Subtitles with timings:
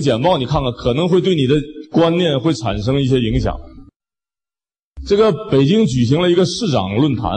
[0.00, 1.54] 简报，你看看，可能会对你的
[1.92, 3.54] 观念会产生一些影响。
[5.06, 7.32] 这个北京举行了一个市长论坛，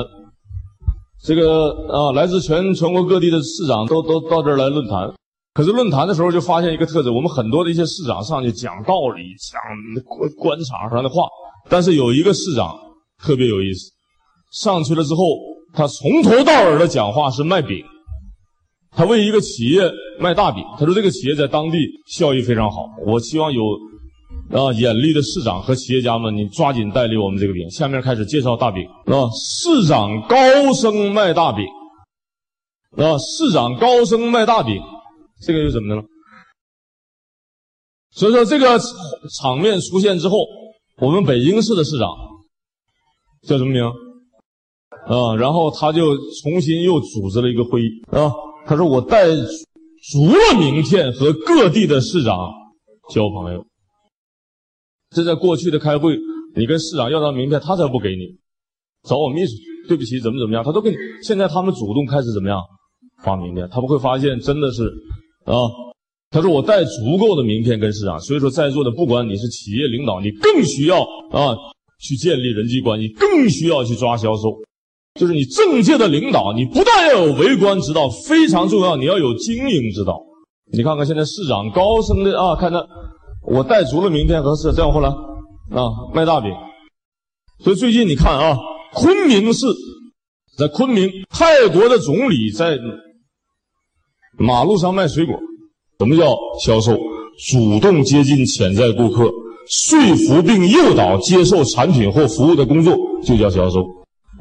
[1.23, 5.13] 这个啊，来自全全国各地的市长都都到这儿来论坛。
[5.53, 9.61] 可是论坛的时候就发现一个特质，我们很多的一些市长上去讲道理、讲
[10.03, 11.27] 官官场上的话，
[11.69, 12.75] 但是有一个市长
[13.23, 13.91] 特别有意思，
[14.51, 15.23] 上去了之后，
[15.73, 17.77] 他从头到尾的讲话是卖饼，
[18.95, 20.63] 他为一个企业卖大饼。
[20.77, 21.77] 他说这个企业在当地
[22.07, 23.61] 效益非常好，我希望有
[24.51, 27.69] 啊眼力的市长和企业家们，你抓紧代理我们这个饼。
[27.69, 31.65] 下面开始介绍大饼啊，市长高声卖大饼
[32.97, 34.81] 啊，市长高声卖大饼。
[35.41, 36.03] 这个又怎么的了？
[38.11, 38.79] 所以说这个
[39.41, 40.45] 场面出现之后，
[40.99, 42.07] 我们北京市的市长
[43.47, 43.83] 叫什么名？
[45.07, 48.31] 啊，然后他就重新又组织了一个会议啊。
[48.65, 52.49] 他说：“我带足了名片和各地的市长
[53.09, 53.65] 交朋友。”
[55.15, 56.17] 这在过去的开会，
[56.55, 58.37] 你跟市长要张名片，他才不给你，
[59.07, 59.53] 找我秘书，
[59.87, 60.95] 对不起，怎么怎么样，他都给你。
[61.21, 62.59] 现在他们主动开始怎么样
[63.23, 63.67] 发名片？
[63.69, 64.91] 他们会发现真的是。
[65.45, 65.53] 啊，
[66.31, 71.01] 他说我带足够的名片跟市长，所以说在座的不管你是企业领导，你更需要
[71.31, 71.55] 啊
[71.99, 74.57] 去建立人际关系，更需要去抓销售。
[75.19, 76.82] 就是你政界的领导，你不
[77.13, 80.21] 有为官之道，非常重要，你要有经营之道。
[80.71, 82.85] 你看看现在市长高声的啊，看着
[83.47, 86.51] 我带足了名片和市，再往后来啊卖大饼。
[87.59, 88.57] 所以最近你看啊，
[88.93, 89.65] 昆明市
[90.57, 92.77] 在昆明，泰国的总理在。
[94.39, 95.35] 马路上卖水果，
[95.99, 96.97] 什么叫销售？
[97.51, 99.31] 主动接近潜在顾客，
[99.69, 103.85] 说服并诱导接受产品或服务的工作就叫销售。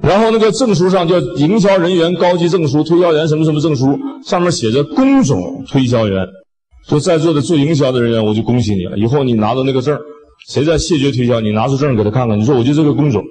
[0.03, 6.27] 然后那个证书上叫营销人员高级证书、推销员什么什么证书，上面写着工种推销员。
[6.89, 8.99] 说在座的做营销的人员，我就恭喜你了。
[8.99, 9.97] 以后你拿到那个证，
[10.49, 12.37] 谁在谢绝推销，你拿出证给他看看。
[12.37, 13.23] 你说我就这个工种。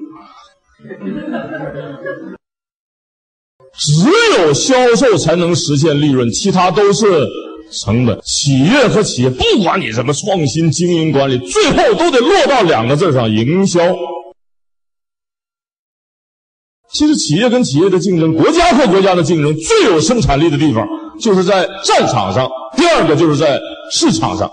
[3.78, 4.06] 只
[4.40, 7.28] 有销售才能实现利润，其他都是
[7.84, 8.18] 成本。
[8.24, 13.82] 企业和企业，不管你什么创新、经营管理，最后都得落到两个字上：营销。
[17.02, 20.88] 其实，企业跟企业的竞争，国家和国家的竞争，最有生产力的地方
[21.20, 22.48] 就是在战场上，
[22.78, 24.48] 第二个就是在市场上。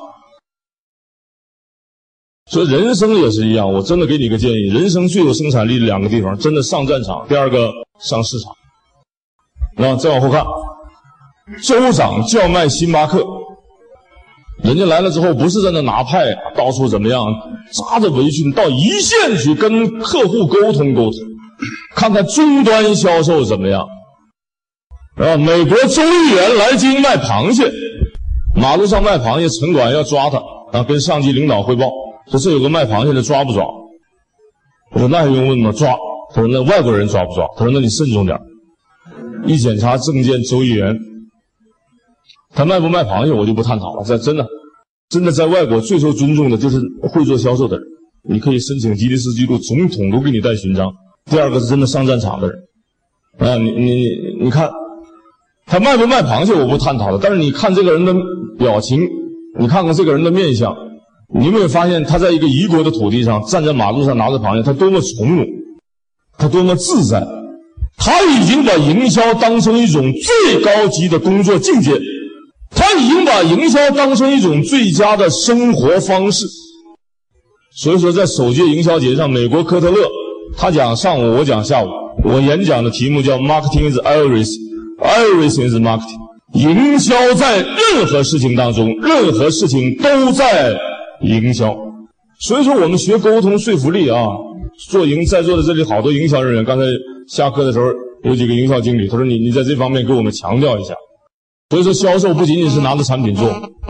[2.50, 3.70] 所以，人生也是一样。
[3.70, 7.70] 我真的给你个建议：人生最有生产力的两个地方，真的上战场，第二个
[8.00, 8.50] 上市场。
[9.76, 10.42] 那再往后看，
[11.62, 13.22] 州长叫卖星巴克，
[14.64, 17.26] 人家来了之后不是在那拿派，到处怎么样，
[17.74, 21.12] 扎着围裙到一线去跟客户沟通沟通，
[21.98, 23.84] 看看终端销售怎么样。
[25.16, 27.68] 啊，美国州议员来京卖螃蟹，
[28.54, 30.38] 马路上卖螃蟹，城管要抓他
[30.72, 31.90] 啊，跟上级领导汇报
[32.30, 33.64] 说这有个卖螃蟹的，抓不抓？
[34.92, 35.72] 我说那还用问吗？
[35.72, 35.92] 抓。
[36.32, 37.48] 他说那外国人抓不抓？
[37.56, 38.38] 他说那你慎重点。
[39.44, 40.96] 一检查证件，周议员，
[42.54, 44.04] 他卖不卖螃蟹，我就不探讨了。
[44.04, 44.46] 在真的，
[45.08, 47.84] 真的在外国最受尊重的就是会做销售的人。
[48.28, 50.92] 你可以申请吉尼斯纪录，总统都给你戴勋章。
[51.30, 52.58] 第二个是真的上战场的人，
[53.38, 54.08] 啊，你你
[54.42, 54.70] 你看，
[55.66, 57.18] 他卖不卖螃蟹，我不探讨了。
[57.22, 58.14] 但是你看这个人的
[58.58, 59.06] 表情，
[59.58, 60.74] 你看看这个人的面相，
[61.34, 65.46] 你有没有发现他在一个异国的土地上，站在马路上拿着螃蟹，他多么从容，
[66.38, 67.26] 他多么自在。
[68.00, 72.00] 他已经把营销当成一种最高级的工作境界，
[72.70, 76.46] 他已经把营销当成一种最佳的生活方式。
[77.74, 79.98] 所以说，在首届营销节上，美国科特勒
[80.56, 81.88] 他讲上午，我讲下午。
[82.24, 86.18] 我演讲的题目叫 “Marketing is everything”，everything is marketing。
[86.54, 90.74] 营销在任何事情当中，任何事情都在
[91.22, 91.76] 营销。
[92.40, 94.26] 所以说，我们学沟通说服力啊，
[94.88, 96.84] 做营在座的这里好多营销人员，刚才。
[97.28, 97.84] 下课的时候，
[98.24, 100.94] 有几个营销经理，他说：“你你在这方面给我们强调一下。”
[101.68, 103.46] 所以说，销售不仅仅是拿着产品做，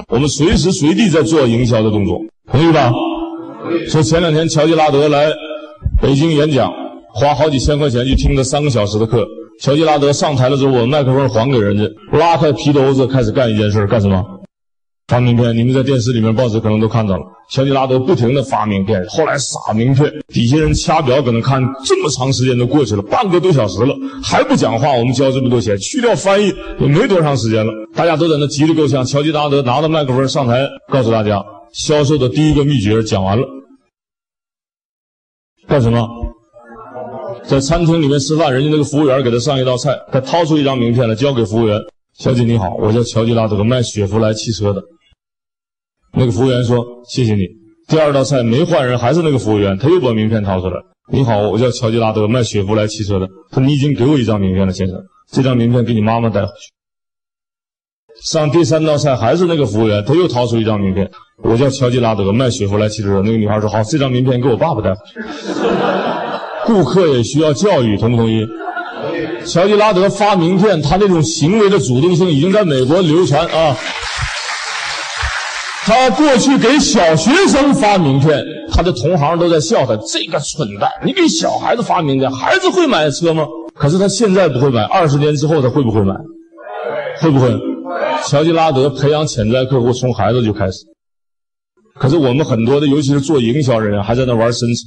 [0.09, 2.19] 我们随时随地在做营销的动作，
[2.51, 2.93] 同意吧？
[3.87, 5.31] 说前两天乔吉拉德来
[6.01, 6.73] 北京演讲，
[7.13, 9.27] 花好几千块钱去听了三个小时的课。
[9.61, 11.83] 乔吉拉德上台了之后，我麦克风还给人家，
[12.17, 14.25] 拉开皮兜子开始干一件事，干什么？
[15.09, 17.23] 发名片，你们在电视里面、报纸可能都看到了。
[17.51, 23.93] 乔吉拉德不停的发名片，后来撒名片，底下人掐表，搁那看这么长时间都过去了，半个多小时了，
[24.23, 24.93] 还不讲话。
[24.93, 29.05] 我们交这么多钱，去掉翻译也没多长时间了，大家都在那急得够呛。
[29.05, 33.45] 乔吉拉德拿着麦克风上台，告诉大家销售的第一个秘诀讲完了。
[35.69, 36.09] 干什么？
[37.45, 41.79] 在餐厅里面吃饭，人家那个服务员给他上一道菜，他掏出一张名片来交给服务员
[42.19, 44.83] ：“小姐你好，我叫乔吉拉德，卖雪佛兰汽车的。”
[46.15, 47.47] 那个服务员说：“谢谢你。”
[47.87, 50.81] 第二道菜没换人，还是那个服务员，他又把名片掏出来
[51.13, 54.99] ：“你好，我叫乔吉拉德，卖雪佛兰汽车的。”他说：“你已经给我一张名片了，先生，
[55.31, 56.73] 这张名片给你妈妈带回去。”
[58.25, 61.11] 上第三道菜还是那个服务员，他又掏出一张名片
[61.43, 64.93] ：“我叫乔吉拉德，卖雪佛兰汽车。”那个女孩说：“好，这张名片给我爸爸带。”
[66.67, 68.47] 顾客也需要教育，同不同意？
[69.47, 73.77] 乔吉拉德发名片，他那种行为的主动性已经在美国流传啊。
[75.85, 83.47] 他过去给小学生发名片，他的同行都在笑他这个蠢蛋，你给小孩子发名片，孩子会买车吗？
[83.75, 86.15] 可是他现在不会买，二十年之后他会不会买？
[87.23, 87.57] 会不会？
[88.27, 90.85] 乔吉拉德培养潜在客户从孩子就开始。
[91.99, 94.85] 可是我们很多的，尤其是做营销人员，还在那玩深层。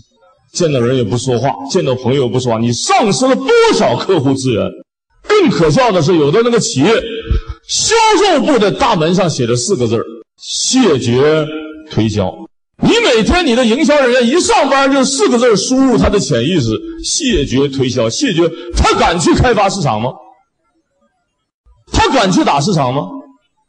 [0.54, 4.69] 见到人也不说话，见到朋友不说话，你丧失了多少客户资源？
[5.25, 6.94] 更可笑的是，有的那个企业
[7.68, 10.04] 销售部的大门上写着四个字：
[10.38, 11.48] 谢绝
[11.90, 12.34] 推销。
[12.84, 16.69] 你每天你的营销人员一上班就四个字输入他的潜意识：
[17.04, 18.10] 谢绝推销。
[18.10, 18.42] 谢绝，
[18.75, 20.12] 他敢去开发市场吗？
[21.94, 23.04] 他敢去打市场吗？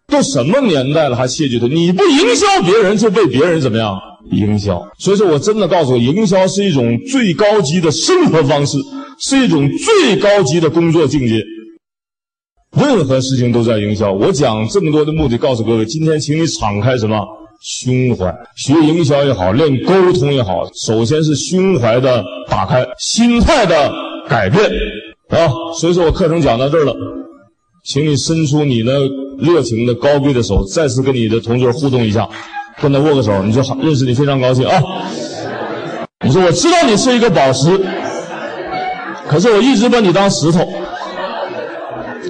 [0.09, 1.69] 都什么年代了还谢绝推？
[1.69, 3.99] 你不营销别人，就被别人怎么样？
[4.31, 8.79] 营销，所以说我真的告诉我，营销是一种最高级的生活方式，
[9.19, 11.43] 是一种最高级的工作境界。
[12.81, 14.13] 任何事情都在营销。
[14.13, 17.19] 我讲这么多的目的，告诉各位，今天请你敞开什么
[17.61, 23.93] 胸怀，学营销也好，练沟通也好，首先是胸怀的打开，心态的
[24.29, 24.65] 改变
[25.31, 25.51] 啊。
[25.79, 26.95] 所以说我课程讲到这儿了，
[27.85, 29.01] 请你伸出你的
[29.43, 32.29] 热情的高贵的手，再次跟你的同桌互动一下。
[32.81, 34.83] 跟他握个手，你就好认识你，非常高兴啊！
[36.25, 37.79] 你说我知道你是一个宝石，
[39.29, 40.67] 可是我一直把你当石头。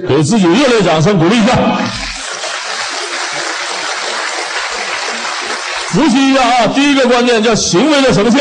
[0.07, 1.55] 给自己热烈掌声鼓励一下。
[5.87, 8.39] 复习一下啊，第一个观念叫行为的什么性？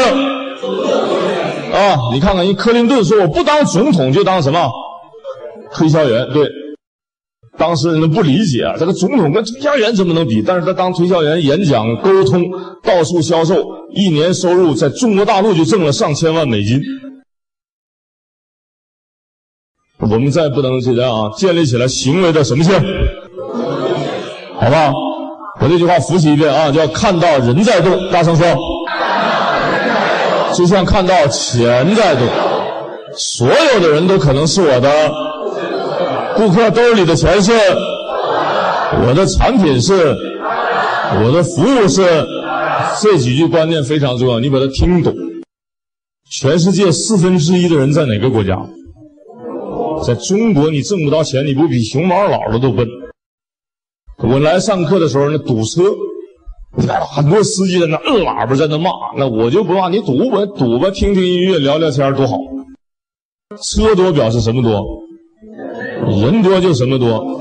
[1.72, 4.70] 啊，你看看，人克林顿说我不当总统就当什么
[5.72, 6.61] 推销员，对。
[7.58, 10.42] 当时人都不理解啊，这个总统跟推销员怎么能比？
[10.42, 12.42] 但是他当推销员演讲、沟通、
[12.82, 13.62] 到处销售，
[13.94, 16.80] 一年收入在中国大陆就挣了上千万美金。
[19.98, 22.72] 我们再不能这样啊，建立起来行为的什么性？
[24.58, 24.92] 好不好？
[25.60, 28.46] 我这句话复习一遍啊，叫看到人在动，大声说，
[30.54, 32.26] 就像看到钱在动，
[33.16, 35.31] 所有的人都可能是我的。
[36.36, 37.52] 顾客兜里的钱是，
[39.06, 39.92] 我的产品是，
[41.22, 42.02] 我的服务是，
[43.00, 45.14] 这几句观念非常重要，你把它听懂。
[46.30, 48.58] 全世界四分之一的人在哪个国家？
[50.04, 52.88] 在中国，你挣不到钱，你不比熊猫姥姥都笨？
[54.18, 55.82] 我来上课的时候，那堵车，
[57.14, 62.36] 很多司机在那摁喇叭，在那骂，那我就不骂，你堵吧，堵吧，听听音乐，聊聊天多好。
[63.60, 64.82] 车多表示什么多？
[66.08, 67.40] 人多就什么多，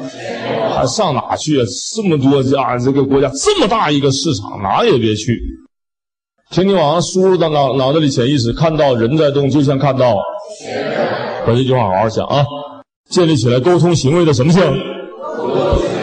[0.73, 1.65] 还上哪去啊？
[1.95, 5.39] 这么多家，这个国家这么大一个市场，哪也别去。
[6.51, 10.15] 请你往上输入到脑脑子里潜意识，看到人在动，就像看到。
[11.45, 12.45] 把这句话好好想啊！
[13.09, 14.61] 建立起来沟通行为的什么性？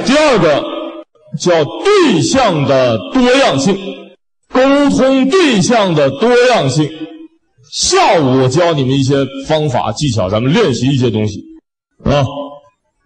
[0.05, 0.65] 第二个
[1.39, 3.77] 叫对象的多样性，
[4.53, 4.61] 沟
[4.91, 6.91] 通对象的多样性。
[7.71, 9.15] 下午我教你们一些
[9.47, 11.45] 方法技巧，咱们练习一些东西
[12.05, 12.25] 啊。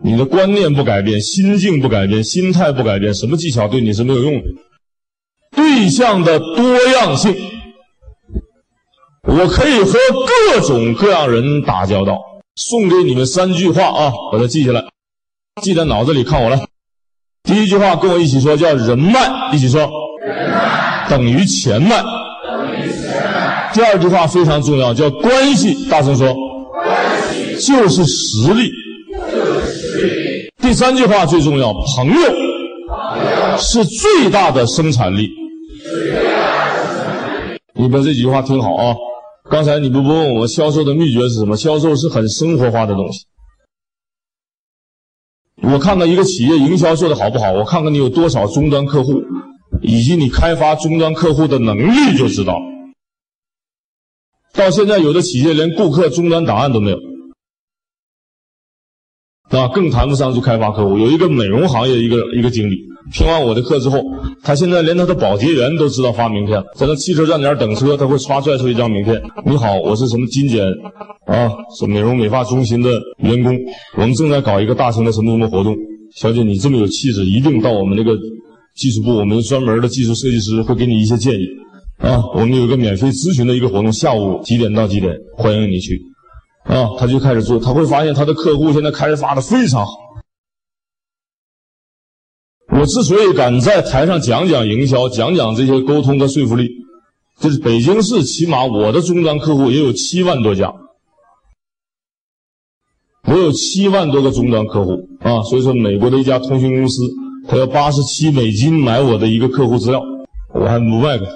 [0.04, 4.48] 你的观念不改变，心境不改变，心态不改变，什么技巧对你是没有用的。
[5.54, 7.36] 对象的多样性，
[9.22, 9.98] 我可以和
[10.52, 12.18] 各种各样人打交道。
[12.56, 14.84] 送给你们三句话啊，把它记下来，
[15.62, 16.60] 记在脑子里，看我来。
[17.44, 19.88] 第一句话跟我一起说，叫人脉，一起说，
[20.26, 22.02] 人脉等于钱脉。
[23.72, 26.34] 第二句话非常重要，叫关系，大声说，
[26.72, 28.70] 关系就是实力。
[30.62, 35.28] 第三句话最重要，朋友是最大的生产力。
[37.74, 38.94] 你把这几句话听好啊！
[39.50, 41.56] 刚才你不不问我销售的秘诀是什么？
[41.56, 43.26] 销售是很生活化的东西。
[45.62, 49.20] 我看看一个企业营销做的好不好，我看看你有多少终端客户，
[49.82, 52.56] 以及你开发终端客户的能力就知道。
[54.54, 56.98] 到现在，有的企业连顾客终端档案都没有。
[59.52, 60.98] 啊，更谈不上去开发客户。
[60.98, 62.76] 有一个美容行业一个一个经理，
[63.12, 64.02] 听完我的课之后，
[64.42, 70.64] 他现在连他的保洁员都知道发名片，在那汽车站点等车，他会歘拽出一张名片：“你好，我是什么金简
[71.26, 73.54] 啊，是美容美发中心的员工，
[73.98, 75.76] 我们正在搞一个大型的什么什么活动，
[76.16, 78.16] 小姐你这么有气质，一定到我们那个
[78.74, 81.46] 技术部我们专门的技术设计师会给你一些建议。
[81.98, 82.22] 啊。
[82.34, 86.00] 我们有一个免费咨询的一个活动，下午几点到几点，欢迎你去。
[86.64, 86.90] 啊。
[86.98, 89.92] 他就开始做，他会发现他的客户现在开发的非常好。
[92.72, 96.68] 我之所以敢在台上讲讲营销，讲讲这些沟通和说服力，
[97.38, 100.72] 就是北京市起码我的终端客户也有七万多家。
[103.24, 107.02] 我有七万多个终端客户啊，所以说美国的一家通讯公司，
[107.46, 110.02] 他要八十七美金买我的一个客户资料，
[110.54, 111.32] 我还不卖给他。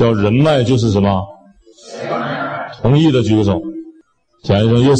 [0.00, 1.22] 叫人脉就是什么？
[2.80, 3.60] 同意的举个手，
[4.42, 4.98] 讲一声 yes。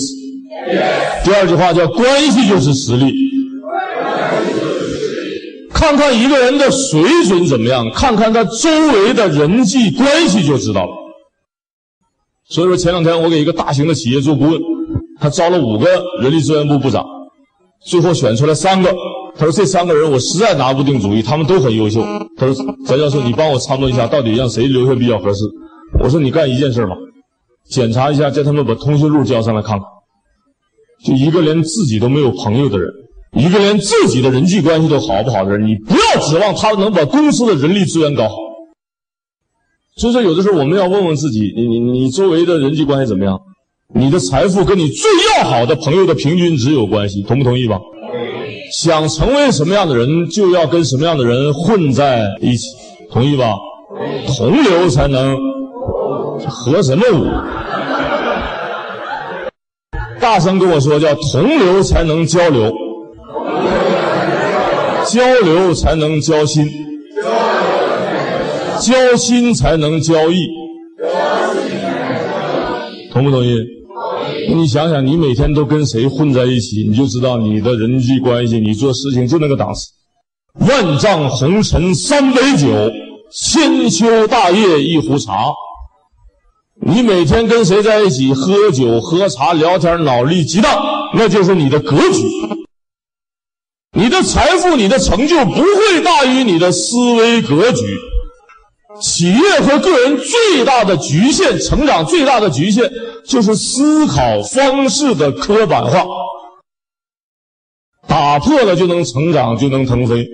[1.24, 3.10] 第二句话叫关系就是实力。
[5.72, 10.92] 看看一个人的水准怎么样，看看他周围的人际关系就知道了。
[12.50, 14.60] 所以说前两天我给一个大型的企业做顾问，
[15.18, 15.88] 他招了五个
[16.20, 17.02] 人力资源部部长，
[17.86, 18.94] 最后选出来三个。
[19.40, 22.02] 他说这三个人我实在拿不定主意，他们都很优秀。
[22.36, 22.54] 他说
[22.84, 25.44] 翟教授，你帮我参谋一下，到底让谁留下比较合适？
[25.98, 26.94] 我说你干一件事吧，
[27.70, 29.86] 检查一下，叫他们把通讯录交上来看看。
[31.06, 32.92] 就一个连自己都没有朋友的人。
[33.32, 38.34] 一个连自己的人际关系都好不好的人，你不要指望他能把公司的人力资源搞好。
[39.96, 43.40] 所以说，有的时候我们要问问自己：你你你周围的人际关系怎么样？
[43.94, 47.80] 你的财富跟你最要好的朋友的平均值有关系，同不同意吧？
[48.72, 52.68] 想成为什么样的人，就要跟什么样的人混在一起，
[53.12, 53.56] 同意吧？
[54.36, 55.36] 同流才能
[56.48, 57.26] 合什么舞？
[60.20, 62.72] 大声跟我说，叫同流才能交流。
[65.06, 66.70] 交流才能交心，
[68.78, 70.46] 交心才能交易，
[73.12, 73.79] 同不同意？
[74.54, 79.90] 你想想，你每天都跟谁混在一起，你就知道你的人际关系，你做事情就那个档次。
[80.68, 82.68] 万丈红尘三杯酒，
[83.32, 85.52] 千秋大业一壶茶。
[86.82, 90.82] 你每天跟谁在一起喝酒喝茶聊天，脑力激荡，
[91.14, 92.26] 那就是你的格局。
[93.96, 97.84] 你的财富、你的成就不会大于你的思维格局。
[99.00, 102.90] 企业和个人最大的局限，成长最大的局限
[103.24, 106.04] 就是思考方式的刻板化。
[108.06, 110.28] 打破了就能成长，就能腾飞。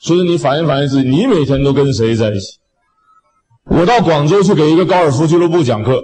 [0.00, 2.58] 所以你反映反映自己，你每天都跟谁在一起？
[3.70, 6.00] 我到广州去给一个高尔夫俱乐部讲课，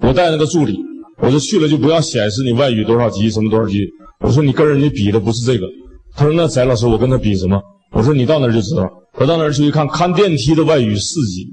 [0.00, 0.78] 我带那个助理，
[1.18, 3.88] 我说去了就不要显示你外语多少级，什么多少级。
[4.20, 5.66] 我说你跟人家比的不是这个，
[6.14, 7.60] 他说那翟老师我跟他比什么？
[7.92, 8.88] 我说你到那儿就知道。
[9.14, 11.46] 我到那儿去一看，看电梯的外语四级，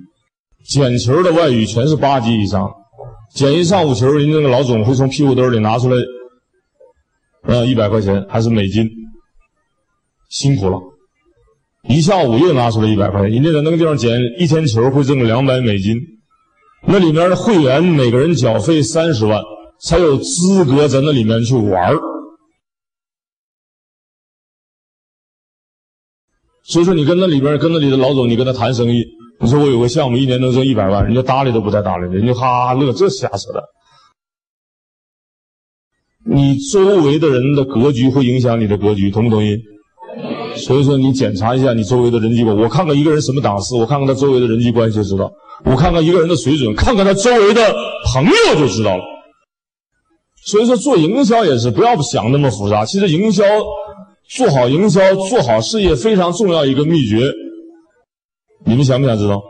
[0.63, 2.69] 捡球的外语全是八级以上，
[3.33, 5.97] 捡一上午球，人家那个老总会从屁股兜里拿出来，
[7.43, 8.87] 呃一百块钱还是美金，
[10.29, 10.79] 辛苦了，
[11.89, 15.97] 一下午又拿出来一百块钱，人家在那个地方捡一天球会挣两百美金，
[16.87, 19.41] 那里面的会员每个人缴费三十万，
[19.81, 21.97] 才有资格在那里面去玩儿。
[26.67, 29.05] 所以说，你跟那里边跟那里的老总，你跟他谈生意，
[29.39, 33.63] 你说我有个项目，一年能挣一百万，人家搭理都不带搭理的，人家哈哈乐，这瞎扯的。
[36.25, 39.57] 你周围的人的格局会影响你的格局，同不同意？
[40.57, 42.53] 所以说，你检查一下你周围的人际关。
[42.57, 45.27] 我看看一个人什么档次，我看看他周围的人际关系就知道；
[45.63, 47.61] 我看看一个人的水准，看看他周围的
[48.13, 49.03] 朋友就知道了。
[50.45, 53.45] 所以说，做营销也是不要想那么复杂，其实营销。
[54.29, 57.31] 做好营销，做好事业非常重要一个秘诀，
[58.65, 59.41] 你们想不想知道？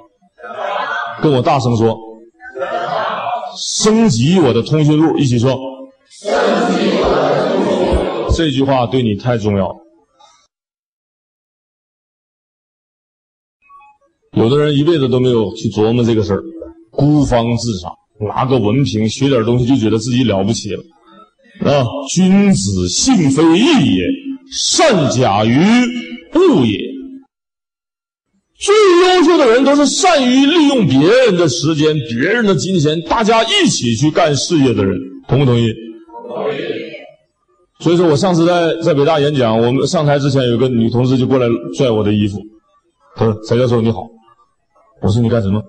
[1.21, 1.97] 跟我大声说，
[3.57, 5.57] 升级我的通讯录，一起说。
[6.09, 8.31] 升级我的通讯录。
[8.35, 9.75] 这句话对你太重要了。
[14.33, 16.43] 有的人一辈子都没有去琢磨这个事儿，
[16.91, 20.83] 孤芳自赏，拿个文凭学点东西就觉得自己了不起了。
[21.65, 24.05] 啊，君子性非异也。
[24.51, 25.57] 善假于
[26.35, 26.77] 物也。
[28.59, 35.71] 最优秀的人都是善于利用别人的时间、别人的金钱，大家一起去干事业的人，同不同意？
[36.27, 36.57] 同意。
[37.79, 42.39] 所以说我上次在在北大演讲，我们上台之前，有个女同事就过来拽我的衣服，
[43.15, 44.07] 她说：“翟教授你好。”
[45.03, 45.61] 我说：“你干什么？”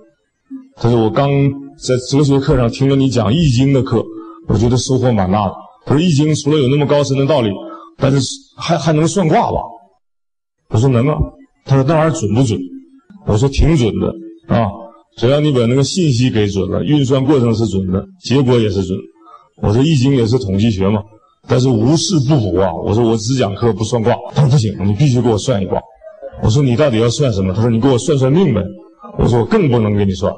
[0.75, 1.29] 她说：“我刚
[1.77, 4.03] 在哲学课上听了你讲《易经》的课，
[4.47, 5.53] 我觉得收获蛮大的。”
[5.85, 7.51] 她说：“《易经》除了有那么高深的道理。”
[8.01, 8.17] 但是
[8.59, 9.57] 还还能算卦吧？
[10.69, 11.15] 我说能啊。
[11.65, 12.59] 他说那玩意儿准不准？
[13.25, 14.07] 我说挺准的
[14.55, 14.67] 啊。
[15.17, 18.97] 只要你把那个信息给准了，运算过程是准的，结果也是准。
[19.61, 21.01] 我说易经也是统计学嘛，
[21.47, 22.71] 但是无事不卜啊。
[22.73, 25.79] 我说我只讲课不算卦，他说不行，你必须给我算一卦。
[26.41, 27.53] 我说你到底要算什么？
[27.53, 28.61] 他说你给我算算命呗。
[29.17, 30.33] 我说我更不能给你算。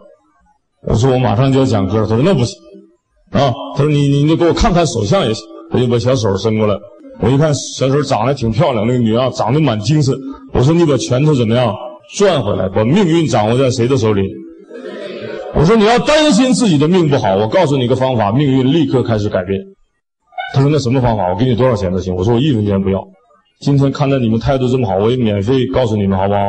[0.88, 2.08] 我说我马上就要讲课了。
[2.08, 2.60] 他说那不行
[3.32, 3.54] 啊。
[3.76, 5.46] 他说你你你给我看看手相也行。
[5.72, 6.76] 他就把小手伸过来，
[7.22, 10.14] 我一看小手长得挺漂亮，那个女啊长得蛮精神。
[10.54, 11.72] 我说你把拳头怎么样
[12.16, 14.24] 转回来，把命运掌握在谁的手里？
[15.54, 19.60] 我说你要担心自己的命不好，我告诉你个方法，命运立刻开始改变。
[20.54, 21.30] 他说那什么方法？
[21.30, 22.16] 我给你多少钱都行。
[22.16, 23.00] 我说我一分钱不要。
[23.60, 26.40] 今天看到你们态度这么好，我也免费告诉你们，好不好？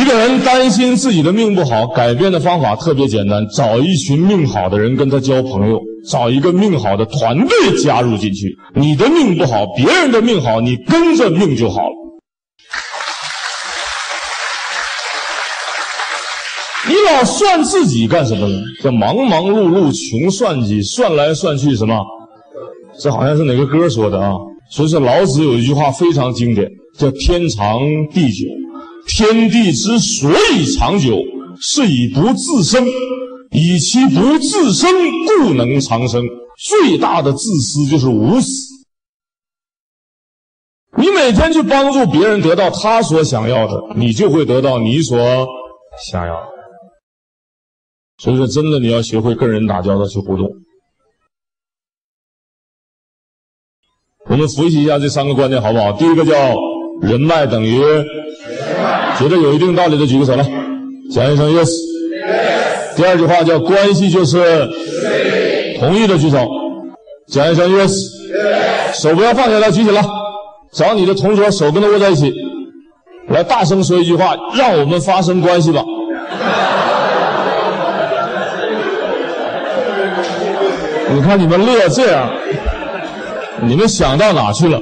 [0.00, 8.56] 一人担心自己的命不好，改变的方法特别简单：找一群命好的人跟他交朋友，找一个命好的团队加入进去。
[8.74, 11.94] 你的命不好，别人的命好，你跟着命就好了。
[16.86, 18.62] 你老算自己干什么呢？
[18.82, 22.04] 叫忙忙碌碌穷算计，算来算去什么？
[23.00, 24.32] 这好像是哪个歌说的啊？
[24.70, 27.80] 所以说老子有一句话非常经典，叫“天长
[28.12, 28.46] 地久”。
[29.06, 31.18] 天地之所以长久，
[31.60, 32.86] 是以不自生。
[33.56, 34.90] 以其不自生，
[35.38, 36.24] 故能长生。
[36.58, 38.74] 最大的自私就是无私。
[40.96, 45.46] 你每天去帮助别人得到他所想要的，你就会得到你所
[46.04, 46.48] 想要的。
[48.18, 50.50] 所以说，真的你要学会跟人打交道去互动。
[54.26, 55.92] 我们复习一下这三个观念好不好？
[55.92, 56.56] 第一个叫
[57.02, 57.80] 人脉等于。
[59.18, 60.44] 觉得有一定道理的举个手来，
[61.10, 61.70] 讲一声 yes。
[62.96, 64.68] 第二句话叫关系就是
[65.78, 66.48] 同意的举手，
[67.28, 67.92] 讲一声 yes。
[68.94, 70.02] 手不要放下来，举起来。
[70.72, 72.34] 找你的同桌手跟他握在一起，
[73.28, 75.84] 来大声说一句话，让我们发生关系吧。
[81.14, 82.28] 你看你们乐这样，
[83.62, 84.80] 你们想到哪去了？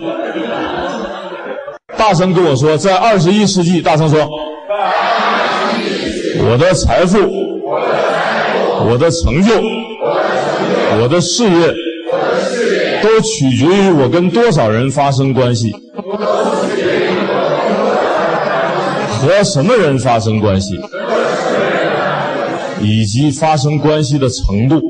[2.03, 4.29] 大声跟我说，在二十一世纪，大声说，
[6.51, 7.17] 我的财富，
[8.91, 9.53] 我的成就，
[11.01, 11.73] 我的事业，
[13.01, 15.73] 都取决于我跟多少人发生关系，
[19.21, 20.81] 和什么人发生关系，
[22.81, 24.83] 以及发生关系的程度。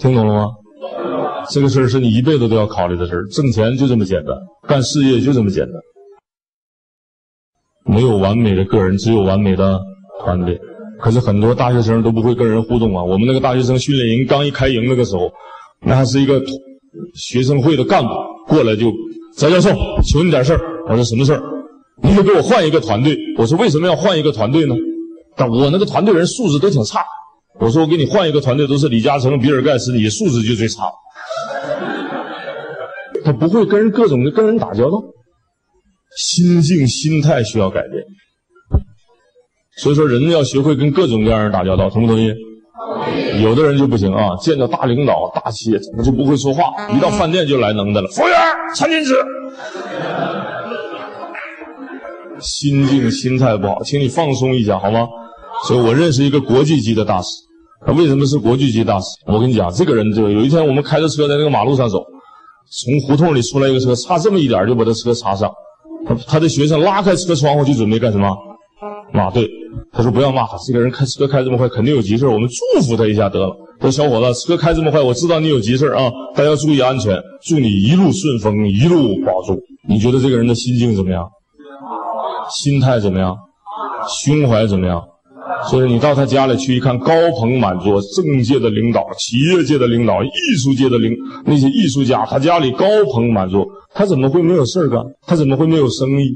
[0.00, 0.46] 听懂了吗？
[1.50, 4.34] 这个事儿是你一辈子都要考虑的事儿，挣钱就这么简单，
[4.68, 5.74] 干事业就这么简单。
[7.84, 9.80] 没有完美的个人，只有完美的
[10.20, 10.58] 团队。
[10.98, 13.04] 可是很多大学生都不会跟人互动啊。
[13.04, 15.30] 我们那个大学生训练营刚一开营那个时候，
[15.82, 16.42] 那还是一个
[17.14, 18.08] 学生会的干部
[18.48, 18.90] 过来就，
[19.36, 19.70] 翟教授，
[20.02, 20.60] 求你点事儿。
[20.88, 21.42] 我说什么事儿？
[22.02, 23.16] 你得给我换一个团队。
[23.38, 24.74] 我说为什么要换一个团队呢？
[25.36, 27.04] 但我那个团队人素质都挺差。
[27.60, 30.84] 我说我给你换一个团队，都是李嘉诚、比尔盖茨，你素质就最差。
[33.24, 35.02] 他不会跟人各种的跟人打交道，
[36.16, 38.04] 心境心态需要改变。
[39.78, 42.32] 所以说，人要学会跟各种各样人打交道，同不同意？
[43.42, 46.72] 有的人就不行啊，见到大领导、大企业，怎么就不会说话？
[46.90, 48.08] 一到饭店就来能的了。
[48.08, 48.36] 服务员，
[48.74, 49.14] 餐巾纸。
[52.40, 55.08] 心境心态不好，请你放松一下好吗？
[55.66, 57.45] 所以我认识一个国际级的大使。
[57.94, 59.06] 为什么是国际级大师？
[59.26, 62.04] 我跟你讲，这个人就有一天我们开着车在那个马路上走，
[62.70, 65.50] 从胡同里出来一个车，差这么一点就把他车擦上。
[66.06, 68.28] 他他的学生拉开车窗户就准备干什么？
[69.12, 69.48] 骂对。
[69.92, 73.56] 他说不要骂他，这个人开车开这么快，肯定有急事我们祝福他一下得了。
[73.80, 79.56] 说小伙子，车开这么快，我知道你有急事啊，但要注意安全，祝你一路顺风，一路保重。
[79.88, 81.28] 你觉得这个人的心境怎么样？
[82.50, 83.36] 心态怎么样？
[84.08, 85.02] 胸怀怎么样？
[85.70, 90.28] 所以你到他家里去一看，高朋满座，政界的领导、企业界的领导、艺
[90.62, 91.12] 术界的领
[91.44, 95.02] 那些艺术家，他家里高朋满座，他怎么会没有事儿干？
[95.26, 96.34] 他怎么会没有生意？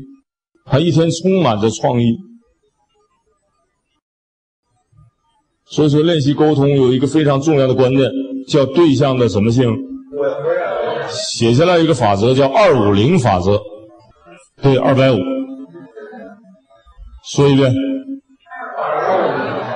[0.64, 2.16] 他一天充满着创意。
[5.66, 8.10] 所以说，练习沟通有一个非常重要的观念，
[8.48, 9.72] 叫对象的什么性？
[11.08, 13.60] 写下来一个法则，叫二五零法则。
[14.60, 15.16] 对，二百五。
[17.32, 17.72] 说一遍。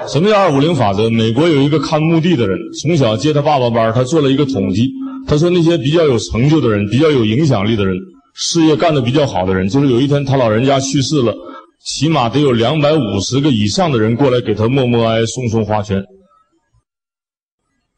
[0.07, 1.09] 什么叫二五零法则？
[1.09, 4.91] 美国有一个看墓地的人，从小接他爸爸班，他做了一个统计。
[5.27, 7.97] 他说那些比较有成就的人、比较有影响力的人、
[8.35, 11.35] 事业干得比较好的人，就是有一天他老人家去世了，
[11.83, 16.05] 起码得有两百五十个以上的人过来给他默默哀、送送花圈，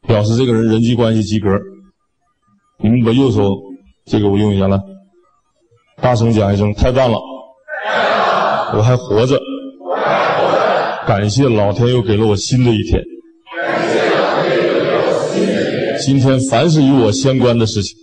[0.06, 1.48] 表示这个人人际关系及格。
[2.78, 3.56] 你们把右手
[4.04, 4.78] 这个我用一下来，
[6.00, 7.18] 大声讲一声，太棒了！
[8.76, 9.40] 我还活着，
[11.06, 13.00] 感谢老天又给了我新的一天。
[16.00, 17.96] 今天凡是与我相关的事情，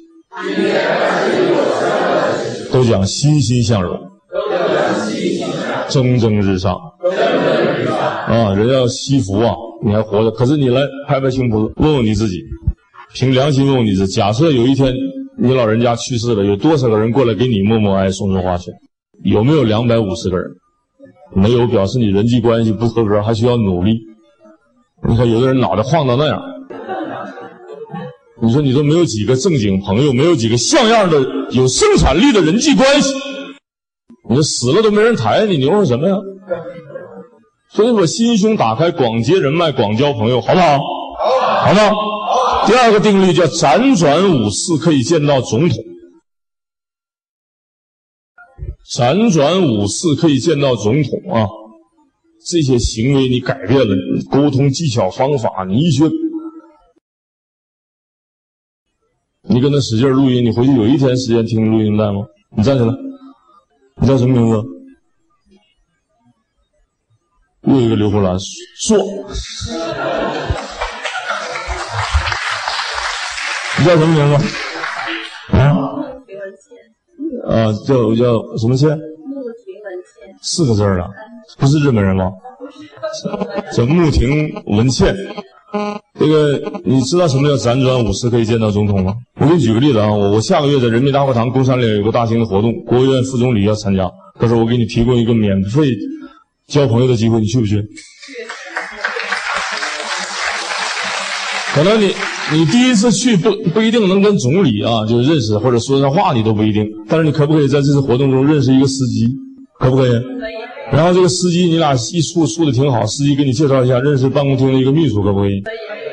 [2.71, 3.99] 都讲欣欣向荣，
[5.89, 6.75] 蒸蒸日上。
[8.27, 9.53] 啊，人要惜福啊！
[9.85, 12.41] 你还活着，可是你来拍拍胸脯，问问你自己，
[13.13, 14.93] 凭良心问问你自己：假设有一天
[15.37, 18.73] 你老人家去世了，有多少个人过来给你默默哀、送送花圈？
[19.25, 20.47] 有没有两百五十个人？
[21.35, 23.99] 没有，表示你人际关系不合格，还需要努力。
[25.07, 26.41] 你看，有的人脑袋晃到那样，
[28.41, 33.13] 你说你都没有几个正经朋友，没有几个像样的有生产力的人际关系，
[34.29, 36.15] 你说死了都没人抬你，牛是什么呀？
[37.69, 40.77] 所以我，心胸打开，广结人脉，广交朋友，好不好？
[40.77, 41.89] 好，好吗？
[41.89, 42.67] 好。
[42.67, 45.77] 第二个定律叫辗转五次可以见到总统，
[48.89, 51.47] 辗转五次可以见到总统啊！
[52.45, 53.95] 这些行为你改变了，
[54.29, 56.03] 沟通技巧方法你一学，
[59.43, 62.25] 你跟他使劲录音，你回去有一天时间听录音带吗？
[62.57, 62.93] 你站起来，
[64.01, 64.61] 你叫什么名字？
[67.61, 68.37] 又一个刘胡兰，
[68.77, 68.97] 说，
[73.79, 74.62] 你叫什么名字？
[77.47, 77.71] 啊？
[77.85, 78.89] 叫叫什么倩？
[78.89, 80.35] 穆婷文倩。
[80.41, 81.03] 四个字儿
[81.57, 82.31] 不是日本人吗？
[83.75, 85.15] 叫穆婷文倩。
[86.19, 89.15] 这个你知道什么叫辗转五次可以见到总统吗？
[89.39, 95.81] 我给你举个例子啊，我我下个月在人民大会堂宫山里有个大型的活动，国务院副总理要参加，到时候我给你提供一个免费。
[96.67, 97.75] 交朋友的机会，你去不去？
[101.73, 102.13] 可能你
[102.51, 106.87] 你第一次去不不一定能跟总理啊就认识或者说上话，你都不一定。
[107.09, 109.27] 但是你可不可以在这次活动中认识一个司机？
[109.79, 110.11] 可不可以？
[110.91, 115.63] 然后这个司机你俩一处处的挺好，司机给你介绍一下认识办公厅的一个秘书，可不可以？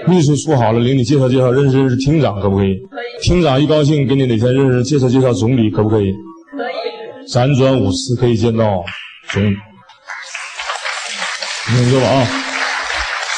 [0.07, 2.79] 秘书处好了，领你介绍介绍认识认识厅长，可不可以？
[3.21, 6.07] 厅长一高兴，给你哪天认识介绍介绍总理，可不可以？
[6.07, 7.29] 可以。
[7.29, 8.83] 辗转五次可以见到
[9.31, 9.55] 总理。
[11.69, 12.50] 你听说吧啊！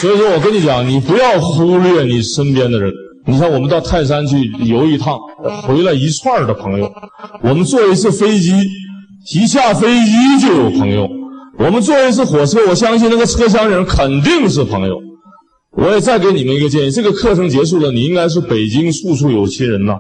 [0.03, 2.93] 所以说我跟你讲，你不要忽略你身边的人。
[3.25, 5.17] 你像，我们到泰山去游一趟，
[5.62, 6.88] 回来一串的朋友；
[7.41, 8.51] 我们坐一次飞机，
[9.33, 10.12] 一下飞机
[10.45, 11.07] 就有朋友；
[11.57, 14.99] 我们坐一次火车，我相信那个车厢里人肯定是朋友。
[15.77, 19.95] 我也再给你们一个建议：这个课程结束了，你应该是北京处处有亲人呐。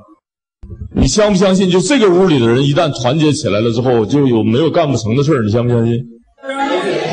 [0.96, 1.70] 你相不相信？
[1.70, 5.44] 就这个屋里的人一旦团结起来了之后，就有没有干不成的事儿？
[5.44, 5.94] 你相不相信？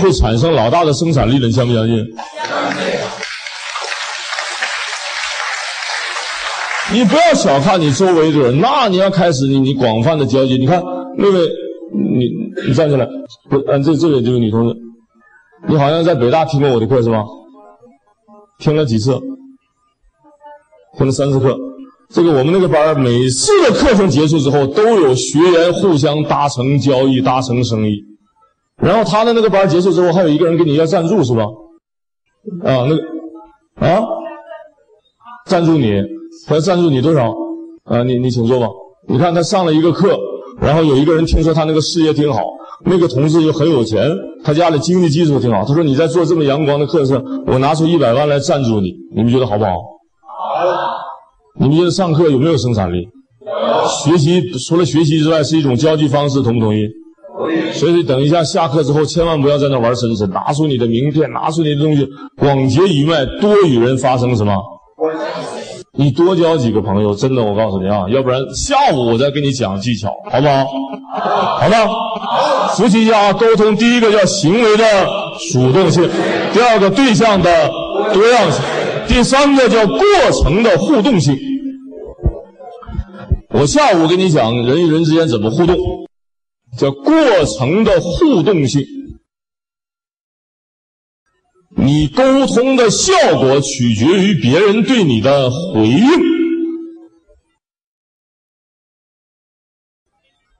[0.01, 1.73] 会产生老大的生产力的，你相不？
[1.73, 2.03] 相信。
[6.91, 10.57] 你不要小看你周围的人，那你要开始你你广泛的交际。
[10.57, 10.81] 你看
[11.17, 11.39] 那位，
[11.93, 12.29] 你
[12.67, 13.07] 你站起来，
[13.49, 14.75] 不，嗯，这这位这位女同志，
[15.67, 17.23] 你好像在北大听过我的课是吧？
[18.57, 19.19] 听了几次？
[20.97, 21.55] 听了三次课。
[22.09, 28.03] 这个我们那个班每次的课程结束之后，都有学员互相达成交易，达成生意。
[28.77, 31.43] 然后他的那个班结束之后，还有一个人给你要赞助是吧？
[32.63, 33.01] 啊，那个
[33.75, 34.03] 啊，
[35.45, 36.01] 赞助你，
[36.47, 37.33] 他要赞助你多少？
[37.85, 38.67] 啊，你你请坐吧。
[39.07, 40.17] 你看他上了一个课，
[40.61, 42.43] 然后有一个人听说他那个事业挺好，
[42.85, 44.09] 那个同事又很有钱，
[44.43, 45.65] 他家里经济基础挺好。
[45.65, 49.71] 他说你在做这么阳光的课程，我拿出一百万来赞助你，你们觉得好不好？
[49.71, 49.77] 好。
[51.59, 53.07] 你们觉得上课有没有生产力？
[54.03, 56.87] 学习除了学习之外，是一种交际方式，同不同意？
[57.73, 64.53] 所以等一下下课之后，千万不要在那玩深深，拿出你的名片，拿出你的东西，广结一脉，多与人发生什么？
[65.99, 70.65] 你多交几个朋友，真的，我告诉你啊，要不然下午我再跟你讲技巧，好不好？
[71.59, 71.75] 好的，
[72.77, 74.85] 复习一下啊，沟通第一个叫行为的
[75.51, 76.09] 主动性，
[76.53, 77.69] 第二个对象的
[78.13, 78.61] 多样性，
[79.09, 79.99] 第三个叫过
[80.41, 81.37] 程的互动性。
[83.49, 85.75] 我下午跟你讲人与人之间怎么互动。
[86.77, 87.11] 叫过
[87.57, 88.81] 程的互动性，
[91.81, 96.05] 你沟通的效果取决于别人对你的回应，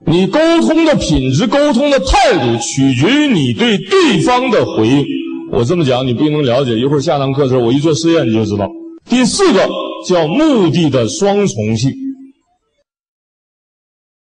[0.05, 5.05] 你沟通的品质、沟通的态度取决于你对对方的回应。
[5.51, 8.69] 我这么讲你不一定能了解，一会儿下堂课的时候我一做试验你就知道。
[9.05, 9.67] 第四个
[10.07, 11.91] 叫目的的双重性。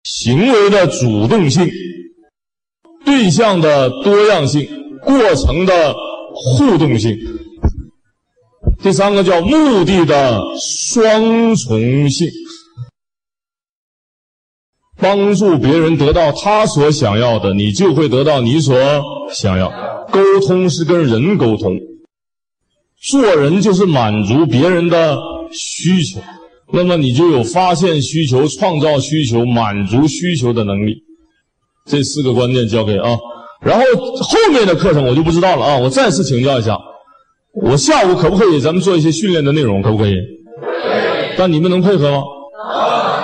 [0.02, 1.70] 行为的主动性，
[3.04, 4.66] 对象的多样性，
[5.02, 5.94] 过程的
[6.42, 7.16] 互动性。
[8.82, 12.28] 第三个叫目的的双重性。
[14.96, 18.76] 帮助别人得到他所想要的，你就会得到你所
[19.32, 19.70] 想要。
[20.12, 21.78] 沟通是跟人沟通，
[23.00, 25.18] 做人就是满足别人的
[25.52, 26.20] 需求，
[26.72, 31.02] 那么你就有发现需求、创造需求、满足需求的能力。
[31.86, 33.16] 这四个观念交给啊，
[33.62, 35.76] 然后后面的课程我就不知道了啊。
[35.76, 36.78] 我再次请教一下，
[37.62, 39.82] 我下午可不可以咱们做一些训练的内容？
[39.82, 40.14] 可不可以？
[41.36, 42.22] 但你们能配合吗？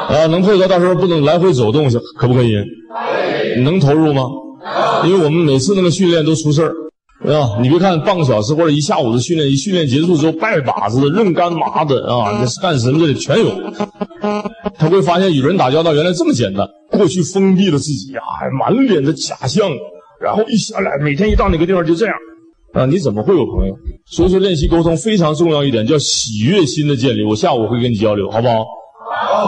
[0.09, 2.55] 啊，能配合，到时候不能来回走动，可不可以？
[3.63, 4.29] 能投入吗？
[5.05, 6.73] 因为我们每次那个训练都出事儿，
[7.33, 13.53] 啊，你别看半个小时或者一下午的训练，一训练结束之后，拜把子的、认干妈的啊，那是干什么的全有。
[14.79, 18.21] 他会发现与人打交道原来这么简单，过去封闭了自己呀，
[18.59, 19.69] 满脸的假象，
[20.21, 22.15] 然后一下来，每天一到哪个地方就这样，
[22.73, 23.75] 啊，你怎么会有朋友？
[24.07, 27.25] 所以说练习沟通非常重要一点，叫喜悦心的建立。
[27.25, 28.65] 我下午会跟你交流，好不好？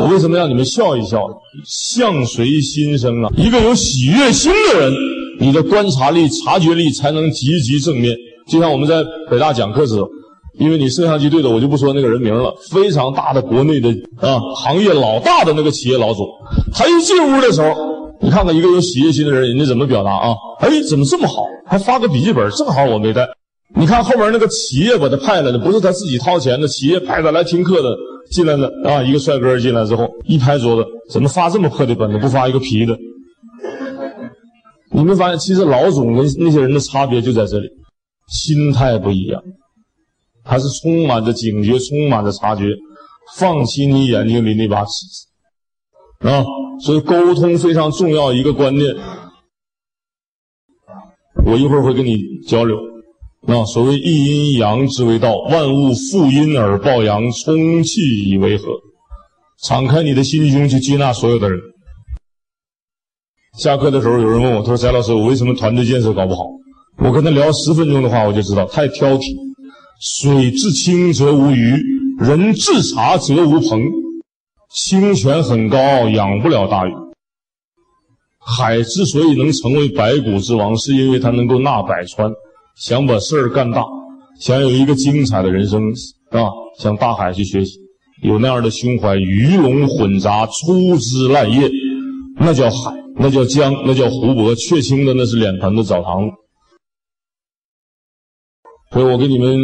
[0.00, 1.20] 我为什么让你们笑一笑？
[1.64, 3.30] 相随心生啊！
[3.36, 4.92] 一个有喜悦心的人，
[5.40, 8.14] 你的观察力、察觉力才能积极正面。
[8.46, 9.96] 就像我们在北大讲课时，
[10.58, 12.54] 因为你摄像机对的，我就不说那个人名了。
[12.70, 16.26] 非常大的国内的啊，行业老大的那个企业老总，
[16.72, 17.68] 他一进屋的时候，
[18.20, 20.34] 你看看一个有喜悦心的人，人家怎么表达啊？
[20.60, 21.44] 哎，怎么这么好？
[21.66, 23.28] 还发个笔记本，正好我没带。
[23.74, 27.96] 你看后边那个企业把他派来的，不是他自己掏钱的，企业派他来听课的。
[28.30, 29.02] 进来了啊！
[29.02, 32.18] 一个帅哥进来之后，一拍桌子：“怎么发这么破的本子？
[32.18, 32.94] 不发一个皮的？”
[34.92, 37.66] 你没发现，其实老总跟那些人的差别就在这里，
[38.26, 39.42] 心态不一样。
[40.44, 42.64] 他是充满着警觉，充满着察觉，
[43.38, 46.44] 放弃你眼睛里那把尺子啊！
[46.80, 48.94] 所以沟通非常重要一个观念。
[51.44, 52.76] 我一会儿会跟你交流。
[53.46, 58.66] 那所谓一阴一阳之为道，万物负阴而抱阳，充气以为和。
[59.62, 61.58] 敞开你的心胸去接纳所有的人。
[63.58, 66.44] 下课的时候，有人问我，他说：“翟老师，我为什么团队建设搞不好？”
[67.02, 69.34] 我跟他聊十分钟的话，我就知道太挑剔。
[70.00, 71.74] 水至清则无鱼，
[72.20, 73.80] 人至察则无朋。
[74.70, 76.92] 清泉很高傲，养不了大鱼。
[78.38, 82.30] 海之所以能成为百谷之王，是因为它能够纳百川。
[82.76, 83.84] 想把事儿干大，
[84.40, 85.90] 想有一个精彩的人生
[86.30, 86.48] 啊！
[86.78, 87.78] 向大海去学习，
[88.22, 91.68] 有那样的胸怀，鱼龙混杂，粗枝烂叶，
[92.38, 96.36] 那叫海，那叫江，那叫湖泊，确清的那是脸盆的澡堂子。
[98.92, 99.58] 所以我给你们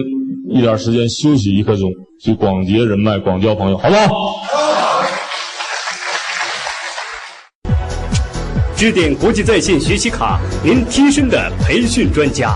[0.50, 1.88] 一点时间休息一刻钟，
[2.20, 4.63] 去广结人脉，广交朋友，好不好？
[8.84, 12.54] 支点国际在线学习卡，您贴身的培训专家。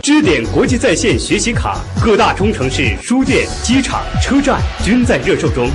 [0.00, 5.68] 支点国际在线学习卡，各大中城市书店、机场、车站均在热售中。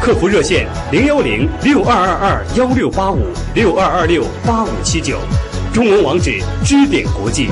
[0.00, 5.18] 客服热线：零幺零六二二二幺六八五六二二六八五七九。
[5.70, 7.48] 中文网址：支点国际。